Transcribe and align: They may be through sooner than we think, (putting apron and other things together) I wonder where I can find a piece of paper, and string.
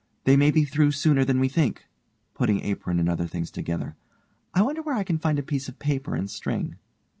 They 0.23 0.35
may 0.35 0.49
be 0.49 0.65
through 0.65 0.93
sooner 0.93 1.23
than 1.23 1.39
we 1.39 1.47
think, 1.47 1.85
(putting 2.33 2.61
apron 2.61 2.97
and 2.97 3.07
other 3.07 3.27
things 3.27 3.51
together) 3.51 3.95
I 4.51 4.63
wonder 4.63 4.81
where 4.81 4.95
I 4.95 5.03
can 5.03 5.19
find 5.19 5.37
a 5.37 5.43
piece 5.43 5.69
of 5.69 5.77
paper, 5.77 6.15
and 6.15 6.27
string. 6.27 6.77